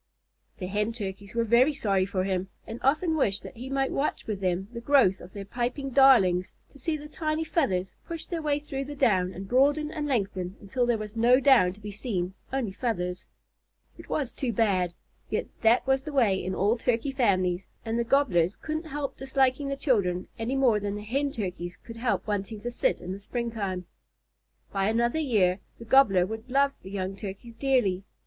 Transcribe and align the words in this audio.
The 0.57 0.65
Hen 0.65 0.93
Turkeys 0.93 1.35
were 1.35 1.43
very 1.43 1.73
sorry 1.73 2.07
for 2.07 2.23
him, 2.23 2.49
and 2.65 2.79
often 2.81 3.15
wished 3.15 3.43
that 3.43 3.55
he 3.55 3.69
might 3.69 3.91
watch 3.91 4.25
with 4.25 4.39
them 4.41 4.67
the 4.73 4.81
growth 4.81 5.21
of 5.21 5.31
their 5.33 5.45
piping 5.45 5.91
darlings, 5.91 6.53
to 6.73 6.79
see 6.79 6.97
the 6.97 7.07
tiny 7.07 7.43
feathers 7.43 7.93
push 8.07 8.25
their 8.25 8.41
way 8.41 8.57
through 8.57 8.85
the 8.85 8.95
down 8.95 9.31
and 9.31 9.47
broaden 9.47 9.91
and 9.91 10.07
lengthen 10.07 10.55
until 10.59 10.87
there 10.87 10.97
was 10.97 11.15
no 11.15 11.39
down 11.39 11.73
to 11.73 11.79
be 11.79 11.91
seen 11.91 12.33
only 12.51 12.71
feathers. 12.71 13.27
It 13.95 14.09
was 14.09 14.33
too 14.33 14.51
bad; 14.51 14.95
yet 15.29 15.45
that 15.61 15.85
was 15.85 16.01
the 16.01 16.13
way 16.13 16.43
in 16.43 16.55
all 16.55 16.79
Turkey 16.79 17.11
families, 17.11 17.67
and 17.85 17.99
the 17.99 18.03
Gobblers 18.03 18.55
couldn't 18.55 18.85
help 18.87 19.17
disliking 19.19 19.67
the 19.67 19.75
children 19.77 20.29
any 20.39 20.55
more 20.55 20.79
than 20.79 20.95
the 20.95 21.03
Hen 21.03 21.31
Turkeys 21.31 21.77
could 21.77 21.97
help 21.97 22.25
wanting 22.25 22.59
to 22.61 22.71
sit 22.71 23.01
in 23.01 23.11
the 23.11 23.19
springtime. 23.19 23.85
By 24.73 24.89
another 24.89 25.19
year 25.19 25.59
the 25.77 25.85
Gobbler 25.85 26.25
would 26.25 26.49
love 26.49 26.73
the 26.81 26.89
young 26.89 27.15
Turkeys 27.15 27.53
dearly. 27.53 28.03